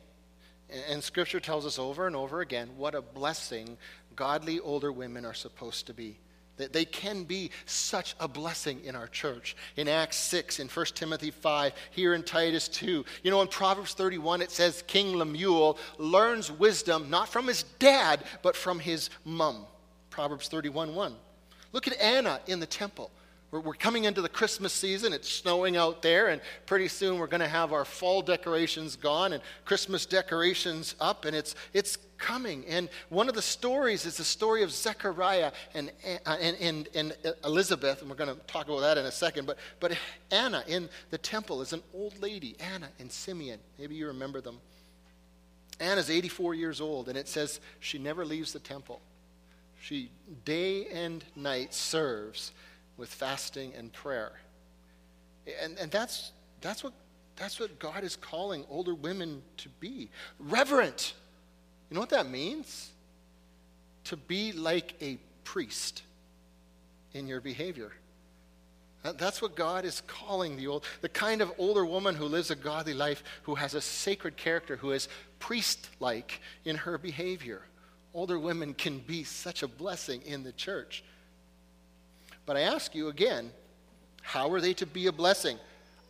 [0.89, 3.77] And Scripture tells us over and over again what a blessing
[4.17, 6.19] godly older women are supposed to be.
[6.61, 9.57] That they can be such a blessing in our church.
[9.77, 13.05] In Acts 6, in 1 Timothy 5, here in Titus 2.
[13.23, 18.25] You know, in Proverbs 31, it says King Lemuel learns wisdom not from his dad,
[18.43, 19.67] but from his mom.
[20.11, 21.15] Proverbs 31 1.
[21.73, 23.11] Look at Anna in the temple.
[23.51, 25.13] We're, we're coming into the Christmas season.
[25.13, 29.33] It's snowing out there, and pretty soon we're going to have our fall decorations gone
[29.33, 32.65] and Christmas decorations up, and it's, it's coming.
[32.67, 35.91] And one of the stories is the story of Zechariah and,
[36.27, 39.47] uh, and, and, and Elizabeth, and we're going to talk about that in a second.
[39.47, 39.97] But, but
[40.31, 43.59] Anna in the temple is an old lady, Anna and Simeon.
[43.79, 44.59] Maybe you remember them.
[45.81, 49.01] Anna's 84 years old, and it says she never leaves the temple.
[49.81, 50.11] She
[50.45, 52.53] day and night serves
[53.01, 54.31] with fasting and prayer.
[55.63, 56.93] And, and that's, that's, what,
[57.35, 61.15] that's what God is calling older women to be reverent.
[61.91, 62.91] You know what that means?
[64.05, 66.03] To be like a priest
[67.15, 67.91] in your behavior.
[69.03, 72.55] That's what God is calling the old, the kind of older woman who lives a
[72.55, 75.09] godly life, who has a sacred character, who is
[75.39, 77.63] priest like in her behavior
[78.15, 81.05] older women can be such a blessing in the church.
[82.47, 83.53] But I ask you again,
[84.23, 85.59] how are they to be a blessing?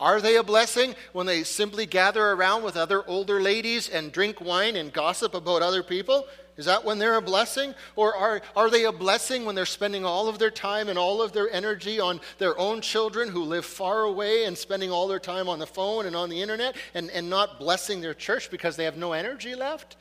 [0.00, 4.40] Are they a blessing when they simply gather around with other older ladies and drink
[4.40, 6.26] wine and gossip about other people?
[6.56, 7.74] Is that when they're a blessing?
[7.96, 11.20] Or are, are they a blessing when they're spending all of their time and all
[11.20, 15.18] of their energy on their own children who live far away and spending all their
[15.18, 18.76] time on the phone and on the internet and, and not blessing their church because
[18.76, 19.96] they have no energy left?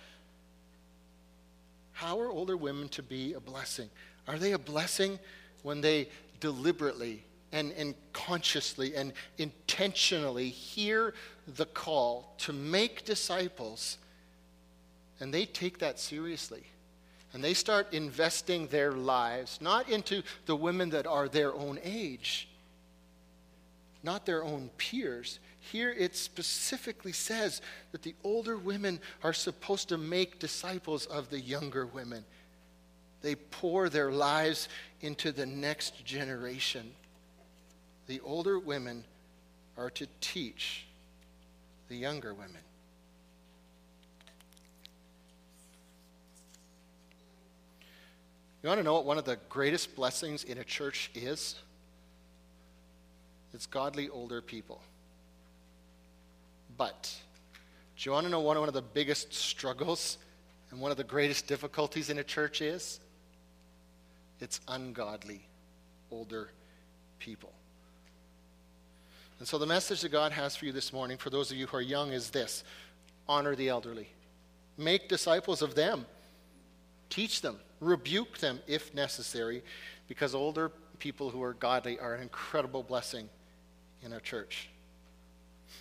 [1.92, 3.90] How are older women to be a blessing?
[4.28, 5.20] Are they a blessing
[5.64, 6.08] when they
[6.40, 11.14] deliberately and, and consciously and intentionally hear
[11.56, 13.98] the call to make disciples
[15.20, 16.64] and they take that seriously?
[17.34, 22.48] And they start investing their lives not into the women that are their own age,
[24.02, 25.40] not their own peers,
[25.72, 31.40] here it specifically says that the older women are supposed to make disciples of the
[31.40, 32.26] younger women.
[33.22, 34.70] They pour their lives
[35.02, 36.92] into the next generation.
[38.08, 39.04] The older women
[39.78, 40.86] are to teach
[41.90, 42.62] the younger women.
[48.62, 51.56] You want to know what one of the greatest blessings in a church is?
[53.54, 54.82] It's godly older people.
[56.78, 57.14] But
[57.98, 60.18] do you want to know what one of the biggest struggles
[60.72, 63.00] and one of the greatest difficulties in a church is?
[64.40, 65.42] It's ungodly
[66.12, 66.50] older
[67.20, 67.52] people.
[69.40, 71.68] And so the message that God has for you this morning, for those of you
[71.68, 72.64] who are young, is this.
[73.28, 74.10] Honor the elderly,
[74.78, 76.06] make disciples of them,
[77.10, 79.62] teach them, rebuke them if necessary,
[80.08, 83.30] because older people who are godly are an incredible blessing
[84.04, 84.70] in our church.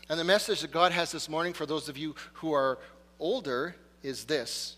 [0.09, 2.79] And the message that God has this morning for those of you who are
[3.18, 4.77] older is this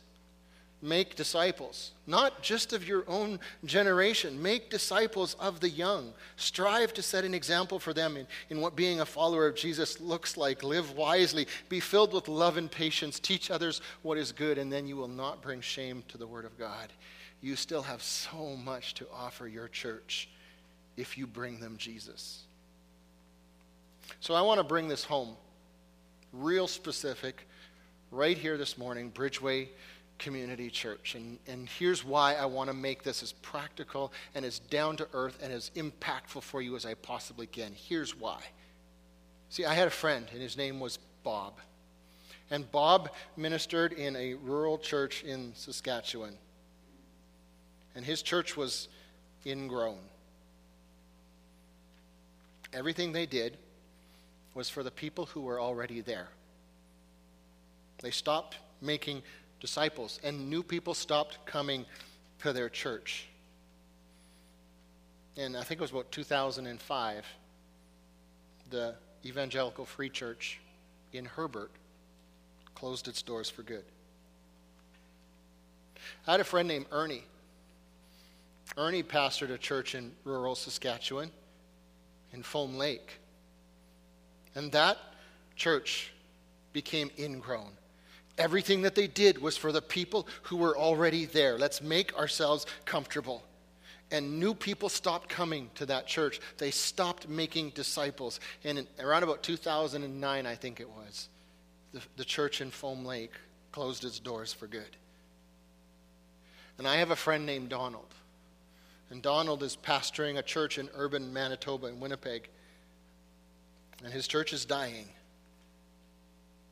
[0.82, 4.42] make disciples, not just of your own generation.
[4.42, 6.12] Make disciples of the young.
[6.36, 10.00] Strive to set an example for them in, in what being a follower of Jesus
[10.00, 10.62] looks like.
[10.62, 11.46] Live wisely.
[11.68, 13.18] Be filled with love and patience.
[13.18, 16.44] Teach others what is good, and then you will not bring shame to the Word
[16.44, 16.92] of God.
[17.42, 20.28] You still have so much to offer your church
[20.96, 22.42] if you bring them Jesus.
[24.20, 25.36] So I want to bring this home,
[26.32, 27.46] real specific,
[28.10, 29.68] right here this morning, Bridgeway
[30.20, 31.16] Community Church.
[31.16, 35.08] And, and here's why I want to make this as practical and as down to
[35.12, 37.72] earth and as impactful for you as I possibly can.
[37.74, 38.40] Here's why.
[39.48, 41.54] See, I had a friend, and his name was Bob.
[42.52, 46.34] And Bob ministered in a rural church in Saskatchewan.
[47.96, 48.88] And his church was
[49.44, 49.98] ingrown.
[52.72, 53.56] Everything they did
[54.54, 56.28] was for the people who were already there.
[58.02, 59.22] They stopped making
[59.60, 61.84] disciples, and new people stopped coming
[62.40, 63.26] to their church.
[65.36, 67.26] And I think it was about 2005,
[68.70, 68.94] the
[69.24, 70.60] Evangelical Free Church
[71.12, 71.70] in Herbert
[72.74, 73.84] closed its doors for good.
[76.26, 77.24] I had a friend named Ernie.
[78.76, 81.30] Ernie pastored a church in rural Saskatchewan
[82.32, 83.18] in Foam Lake.
[84.54, 84.98] And that
[85.56, 86.12] church
[86.72, 87.72] became ingrown.
[88.40, 91.58] Everything that they did was for the people who were already there.
[91.58, 93.44] Let's make ourselves comfortable.
[94.10, 96.40] And new people stopped coming to that church.
[96.56, 98.40] They stopped making disciples.
[98.64, 101.28] And in, around about 2009, I think it was,
[101.92, 103.32] the, the church in Foam Lake
[103.72, 104.96] closed its doors for good.
[106.78, 108.14] And I have a friend named Donald.
[109.10, 112.48] And Donald is pastoring a church in urban Manitoba in Winnipeg.
[114.02, 115.10] And his church is dying.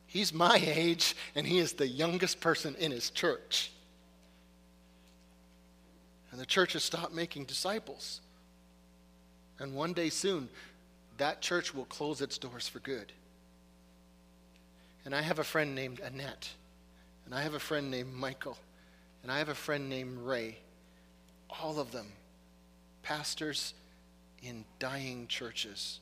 [0.09, 3.71] He's my age, and he is the youngest person in his church.
[6.31, 8.19] And the church has stopped making disciples.
[9.59, 10.49] And one day soon,
[11.17, 13.13] that church will close its doors for good.
[15.05, 16.49] And I have a friend named Annette.
[17.27, 18.57] And I have a friend named Michael.
[19.21, 20.57] And I have a friend named Ray.
[21.61, 22.07] All of them
[23.03, 23.75] pastors
[24.41, 25.99] in dying churches.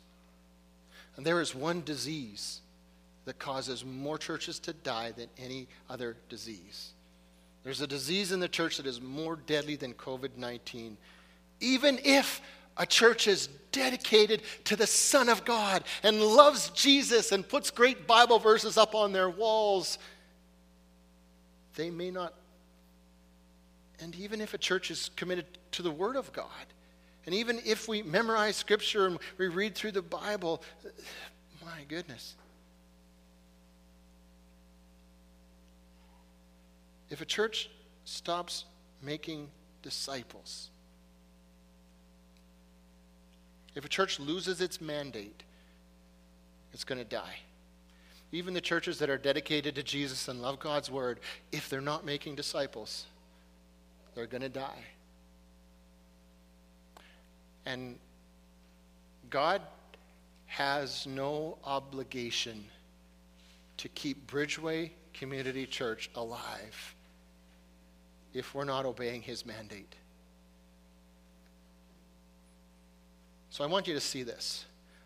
[1.18, 2.62] And there is one disease
[3.28, 6.94] that causes more churches to die than any other disease.
[7.66, 10.98] There's a disease in the church that is more deadly than COVID 19.
[11.60, 12.42] Even if
[12.78, 18.08] a church is dedicated to the Son of God and loves Jesus and puts great
[18.08, 19.98] Bible verses up on their walls,
[21.76, 22.34] they may not.
[24.00, 26.48] And even if a church is committed to the Word of God,
[27.26, 30.64] and even if we memorize Scripture and we read through the Bible,
[31.62, 32.36] my goodness,
[37.10, 37.70] If a church
[38.06, 38.66] stops
[39.02, 39.50] making
[39.82, 40.70] disciples,
[43.76, 45.44] if a church loses its mandate,
[46.74, 47.38] it's going to die.
[48.32, 51.20] Even the churches that are dedicated to Jesus and love God's word,
[51.52, 53.06] if they're not making disciples,
[54.14, 54.84] they're going to die.
[57.66, 57.98] And
[59.30, 59.62] God
[60.48, 62.66] has no obligation
[63.78, 66.96] to keep Bridgeway Community Church alive
[68.38, 69.96] if we're not obeying his mandate.
[73.50, 74.66] So I want you to see this.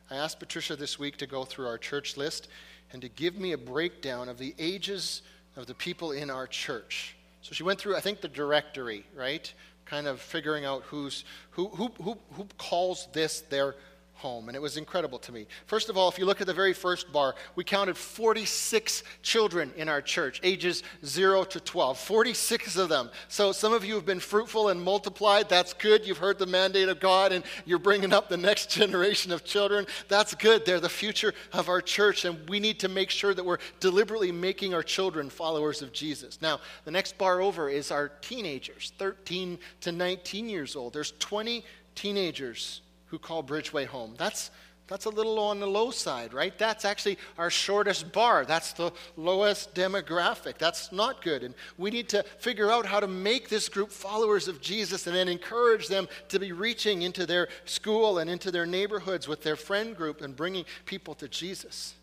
[0.10, 2.50] I asked Patricia this week to go through our church list
[2.91, 5.22] and to give me a breakdown of the ages
[5.56, 7.15] of the people in our church.
[7.41, 9.52] So she went through, I think, the directory, right?
[9.86, 13.76] Kind of figuring out who's, who, who, who, who calls this their
[14.13, 14.47] home.
[14.50, 15.47] And it was incredible to me.
[15.65, 19.74] First of all, if you look at the very first bar, we counted 46 children
[19.76, 21.97] in our church, ages 0 to 12.
[21.97, 23.10] 46 of them.
[23.28, 25.50] So some of you have been fruitful and multiplied.
[25.50, 26.06] That's good.
[26.06, 29.88] You've heard the mandate of God and you're bringing up the next generation of children.
[30.08, 30.65] That's good.
[30.65, 32.26] They're the future of our church.
[32.26, 36.41] And we need to make sure that we're deliberately making our children followers of Jesus.
[36.41, 40.93] Now, the next bar over is our teenagers, 13 to 19 years old.
[40.93, 41.63] There's 20
[41.95, 44.15] teenagers who call Bridgeway home.
[44.17, 44.52] That's,
[44.88, 46.58] that's a little on the low side, right?
[46.58, 48.45] That's actually our shortest bar.
[48.45, 50.58] That's the lowest demographic.
[50.58, 51.43] That's not good.
[51.43, 55.15] And we need to figure out how to make this group followers of Jesus and
[55.15, 59.58] then encourage them to be reaching into their school and into their neighborhoods with their
[59.58, 61.93] friend group and bringing people to Jesus.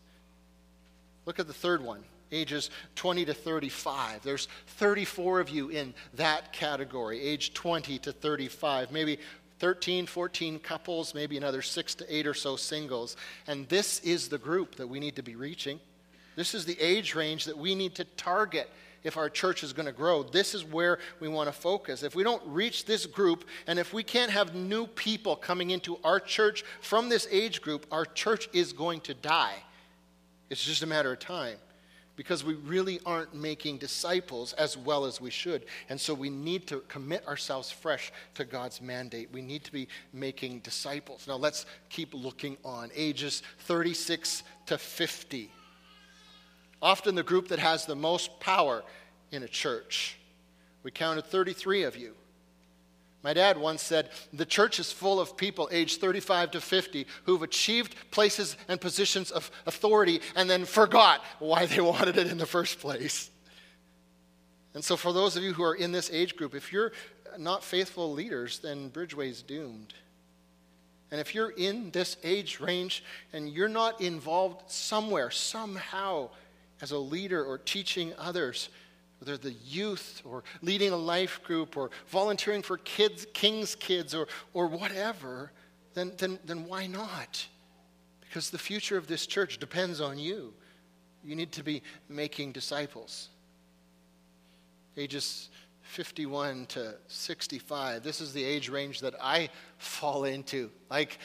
[1.24, 4.22] Look at the third one ages 20 to 35.
[4.22, 8.92] There's 34 of you in that category, age 20 to 35.
[8.92, 9.18] Maybe
[9.58, 13.16] 13, 14 couples, maybe another six to eight or so singles.
[13.46, 15.80] And this is the group that we need to be reaching.
[16.36, 18.70] This is the age range that we need to target
[19.04, 20.22] if our church is going to grow.
[20.22, 22.02] This is where we want to focus.
[22.02, 25.98] If we don't reach this group, and if we can't have new people coming into
[26.04, 29.54] our church from this age group, our church is going to die.
[30.50, 31.58] It's just a matter of time
[32.18, 35.64] because we really aren't making disciples as well as we should.
[35.88, 39.28] And so we need to commit ourselves fresh to God's mandate.
[39.32, 41.26] We need to be making disciples.
[41.28, 42.90] Now let's keep looking on.
[42.92, 45.48] Ages 36 to 50.
[46.82, 48.82] Often the group that has the most power
[49.30, 50.18] in a church.
[50.82, 52.14] We counted 33 of you.
[53.22, 57.42] My dad once said, The church is full of people aged 35 to 50 who've
[57.42, 62.46] achieved places and positions of authority and then forgot why they wanted it in the
[62.46, 63.30] first place.
[64.74, 66.92] And so, for those of you who are in this age group, if you're
[67.36, 69.94] not faithful leaders, then Bridgeway's doomed.
[71.10, 73.02] And if you're in this age range
[73.32, 76.28] and you're not involved somewhere, somehow,
[76.82, 78.68] as a leader or teaching others,
[79.20, 84.28] whether the youth or leading a life group or volunteering for kids, king's kids or,
[84.54, 85.52] or whatever,
[85.94, 87.46] then, then, then why not?
[88.20, 90.54] Because the future of this church depends on you.
[91.24, 93.28] You need to be making disciples.
[94.96, 95.50] Ages
[95.82, 99.48] 51 to 65, this is the age range that I
[99.78, 100.70] fall into.
[100.90, 101.18] Like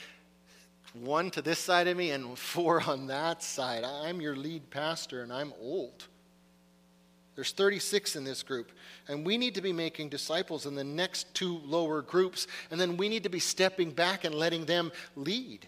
[0.94, 3.84] one to this side of me and four on that side.
[3.84, 6.08] I'm your lead pastor and I'm old.
[7.34, 8.70] There's 36 in this group.
[9.08, 12.46] And we need to be making disciples in the next two lower groups.
[12.70, 15.66] And then we need to be stepping back and letting them lead.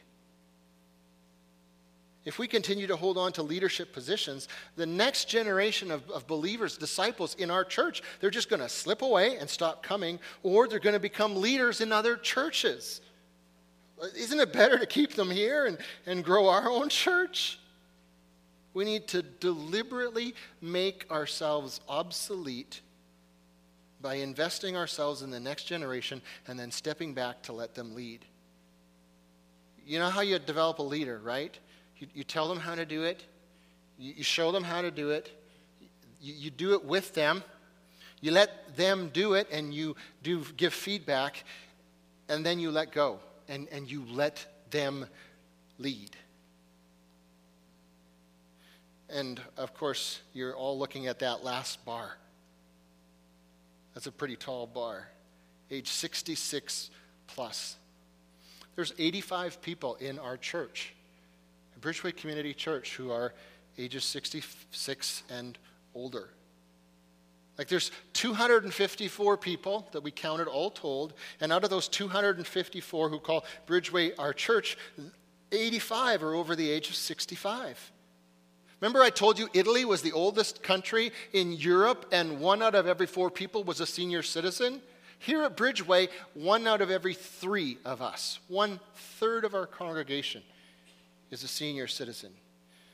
[2.25, 6.77] If we continue to hold on to leadership positions, the next generation of, of believers,
[6.77, 10.81] disciples in our church, they're just going to slip away and stop coming, or they're
[10.81, 13.01] going to become leaders in other churches.
[14.17, 17.61] Isn't it better to keep them here and, and grow our own church?
[18.77, 22.83] We need to deliberately make ourselves obsolete
[24.03, 28.27] by investing ourselves in the next generation and then stepping back to let them lead.
[29.87, 31.59] You know how you develop a leader, right?
[31.97, 33.25] You, you tell them how to do it,
[33.99, 35.31] you, you show them how to do it,
[36.21, 37.43] you, you do it with them,
[38.21, 41.45] you let them do it, and you do give feedback,
[42.29, 45.07] and then you let go and, and you let them
[45.79, 46.15] lead.
[49.09, 52.17] And of course, you're all looking at that last bar.
[53.95, 55.09] That's a pretty tall bar,
[55.71, 56.91] age 66
[57.29, 57.77] plus.
[58.75, 60.95] There's 85 people in our church,
[61.81, 63.33] Bridgeway Community Church, who are
[63.79, 65.57] ages 66 and
[65.95, 66.29] older.
[67.57, 73.19] Like there's 254 people that we counted all told, and out of those 254 who
[73.19, 74.77] call Bridgeway our church,
[75.53, 77.93] 85 are over the age of 65.
[78.81, 82.87] Remember, I told you Italy was the oldest country in Europe, and one out of
[82.87, 84.83] every four people was a senior citizen?
[85.19, 88.79] Here at Bridgeway, one out of every three of us, one
[89.19, 90.43] third of our congregation,
[91.31, 92.33] is a senior citizen.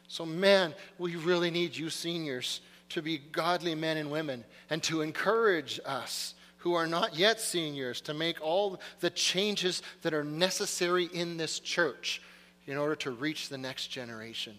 [0.07, 2.61] So, man, we really need you seniors
[2.91, 8.01] to be godly men and women and to encourage us who are not yet seniors
[8.03, 12.23] to make all the changes that are necessary in this church
[12.67, 14.57] in order to reach the next generation.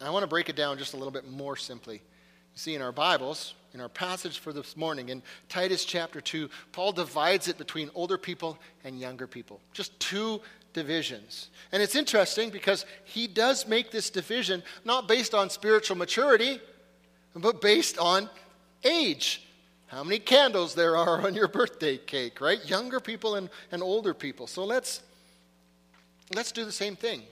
[0.00, 1.94] I want to break it down just a little bit more simply.
[1.94, 6.48] You see, in our Bibles, in our passage for this morning, in Titus chapter 2,
[6.72, 9.60] Paul divides it between older people and younger people.
[9.72, 10.40] Just two
[10.72, 11.48] divisions.
[11.72, 16.60] And it's interesting because he does make this division not based on spiritual maturity,
[17.34, 18.28] but based on
[18.84, 19.46] age.
[19.86, 22.62] How many candles there are on your birthday cake, right?
[22.68, 24.46] Younger people and, and older people.
[24.46, 25.02] So let's
[26.34, 27.22] let's do the same thing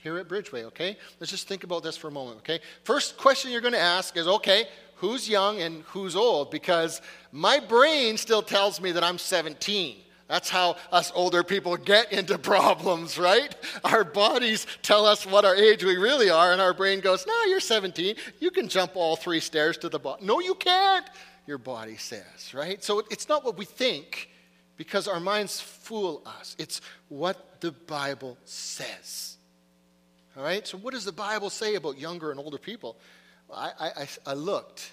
[0.00, 0.96] here at Bridgeway, okay?
[1.18, 2.60] Let's just think about this for a moment, okay?
[2.84, 6.50] First question you're going to ask is okay, who's young and who's old?
[6.50, 7.00] Because
[7.32, 9.96] my brain still tells me that I'm 17.
[10.28, 13.54] That's how us older people get into problems, right?
[13.82, 17.44] Our bodies tell us what our age we really are, and our brain goes, No,
[17.44, 18.14] you're 17.
[18.38, 20.26] You can jump all three stairs to the bottom.
[20.26, 21.06] No, you can't,
[21.46, 22.82] your body says, right?
[22.84, 24.30] So it's not what we think
[24.76, 26.54] because our minds fool us.
[26.58, 29.36] It's what the Bible says.
[30.40, 30.66] All right?
[30.66, 32.96] So, what does the Bible say about younger and older people?
[33.54, 34.90] I, I, I looked,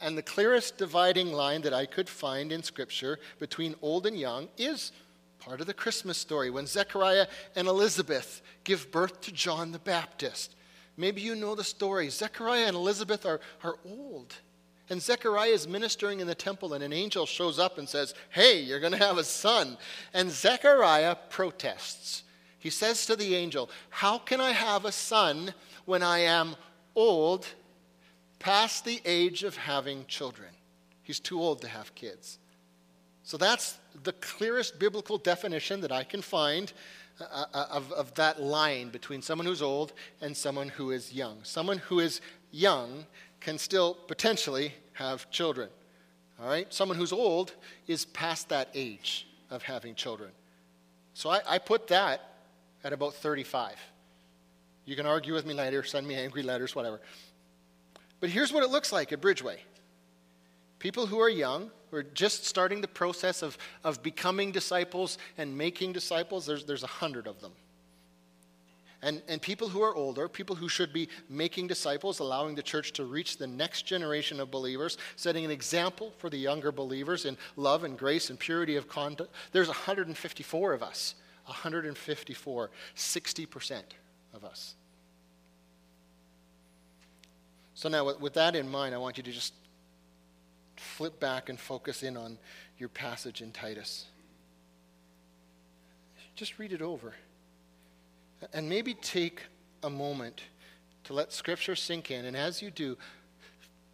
[0.00, 4.48] and the clearest dividing line that I could find in Scripture between old and young
[4.58, 4.90] is
[5.38, 10.56] part of the Christmas story when Zechariah and Elizabeth give birth to John the Baptist.
[10.96, 12.08] Maybe you know the story.
[12.08, 14.34] Zechariah and Elizabeth are, are old.
[14.90, 18.62] And Zechariah is ministering in the temple, and an angel shows up and says, Hey,
[18.62, 19.78] you're going to have a son.
[20.12, 22.24] And Zechariah protests.
[22.66, 25.54] He says to the angel, How can I have a son
[25.84, 26.56] when I am
[26.96, 27.46] old,
[28.40, 30.48] past the age of having children?
[31.04, 32.40] He's too old to have kids.
[33.22, 36.72] So that's the clearest biblical definition that I can find
[37.20, 41.38] uh, uh, of, of that line between someone who's old and someone who is young.
[41.44, 43.06] Someone who is young
[43.38, 45.68] can still potentially have children.
[46.42, 46.74] All right?
[46.74, 47.52] Someone who's old
[47.86, 50.32] is past that age of having children.
[51.14, 52.32] So I, I put that
[52.86, 53.74] at about 35.
[54.84, 57.00] You can argue with me later, send me angry letters, whatever.
[58.20, 59.58] But here's what it looks like at Bridgeway
[60.78, 65.58] people who are young, who are just starting the process of, of becoming disciples and
[65.58, 67.52] making disciples, there's, there's a hundred of them.
[69.02, 72.92] And, and people who are older, people who should be making disciples, allowing the church
[72.92, 77.36] to reach the next generation of believers, setting an example for the younger believers in
[77.56, 79.34] love and grace and purity of conduct.
[79.50, 81.16] There's 154 of us.
[81.46, 83.82] 154, 60%
[84.34, 84.74] of us.
[87.74, 89.52] So now, with, with that in mind, I want you to just
[90.76, 92.38] flip back and focus in on
[92.78, 94.06] your passage in Titus.
[96.34, 97.14] Just read it over.
[98.52, 99.42] And maybe take
[99.82, 100.42] a moment
[101.04, 102.24] to let Scripture sink in.
[102.24, 102.96] And as you do,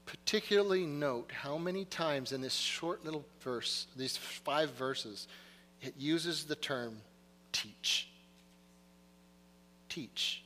[0.07, 5.28] particularly note how many times in this short little verse, these five verses,
[5.80, 6.98] it uses the term
[7.53, 8.09] teach.
[9.88, 10.42] Teach.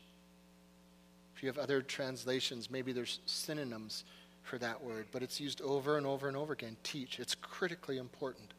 [1.37, 4.05] If you have other translations, maybe there's synonyms
[4.43, 6.77] for that word, but it's used over and over and over again.
[6.83, 7.19] Teach.
[7.21, 8.55] It's critically important.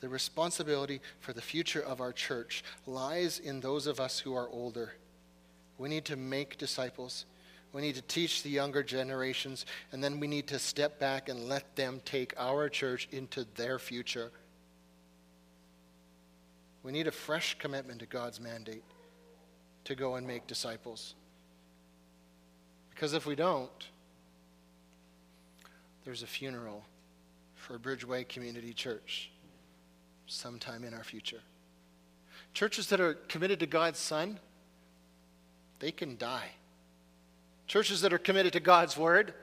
[0.00, 4.48] The responsibility for the future of our church lies in those of us who are
[4.48, 4.94] older.
[5.78, 7.26] We need to make disciples.
[7.72, 11.48] We need to teach the younger generations, and then we need to step back and
[11.48, 14.30] let them take our church into their future.
[16.82, 18.84] We need a fresh commitment to God's mandate
[19.84, 21.14] to go and make disciples.
[22.90, 23.88] Because if we don't,
[26.04, 26.84] there's a funeral
[27.54, 29.30] for Bridgeway Community Church
[30.26, 31.40] sometime in our future.
[32.54, 34.38] Churches that are committed to God's Son,
[35.78, 36.48] they can die.
[37.66, 39.34] Churches that are committed to God's Word,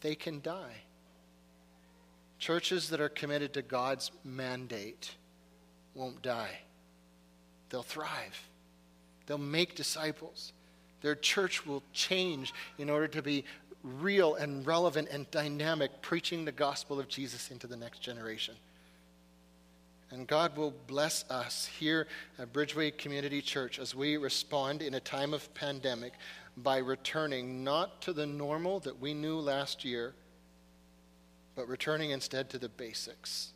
[0.00, 0.82] they can die.
[2.38, 5.14] Churches that are committed to God's mandate
[5.94, 6.58] won't die.
[7.68, 8.48] They'll thrive.
[9.26, 10.52] They'll make disciples.
[11.02, 13.44] Their church will change in order to be
[13.82, 18.54] real and relevant and dynamic, preaching the gospel of Jesus into the next generation.
[20.10, 25.00] And God will bless us here at Bridgeway Community Church as we respond in a
[25.00, 26.14] time of pandemic
[26.56, 30.14] by returning not to the normal that we knew last year,
[31.54, 33.52] but returning instead to the basics.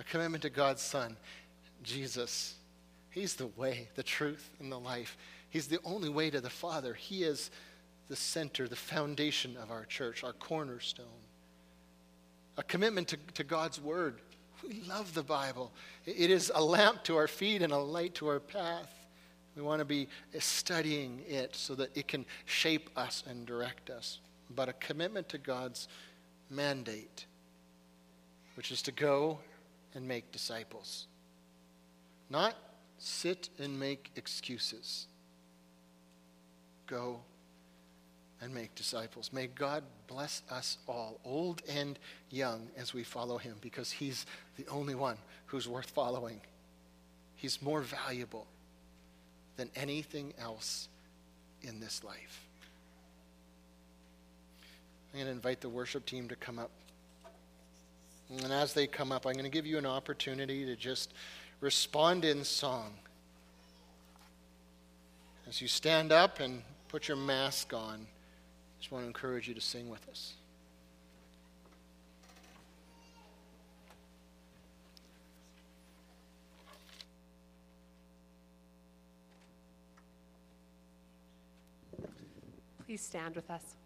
[0.00, 1.14] A commitment to God's Son,
[1.82, 2.54] Jesus.
[3.10, 5.18] He's the way, the truth, and the life.
[5.50, 6.94] He's the only way to the Father.
[6.94, 7.50] He is
[8.08, 11.04] the center, the foundation of our church, our cornerstone.
[12.56, 14.20] A commitment to, to God's Word.
[14.66, 15.70] We love the Bible.
[16.06, 18.94] It is a lamp to our feet and a light to our path.
[19.54, 24.20] We want to be studying it so that it can shape us and direct us.
[24.54, 25.88] But a commitment to God's
[26.48, 27.26] mandate,
[28.54, 29.40] which is to go
[29.94, 31.06] and make disciples.
[32.28, 32.54] Not
[32.98, 35.06] sit and make excuses.
[36.86, 37.20] Go
[38.40, 39.32] and make disciples.
[39.32, 41.98] May God bless us all, old and
[42.30, 44.26] young, as we follow him, because he's
[44.56, 45.16] the only one
[45.46, 46.40] who's worth following.
[47.36, 48.46] He's more valuable
[49.56, 50.88] than anything else
[51.62, 52.46] in this life.
[55.12, 56.70] I'm going to invite the worship team to come up.
[58.30, 61.12] And as they come up, I'm going to give you an opportunity to just
[61.60, 62.94] respond in song.
[65.48, 69.54] As you stand up and put your mask on, I just want to encourage you
[69.54, 70.34] to sing with us.
[82.86, 83.79] Please stand with us.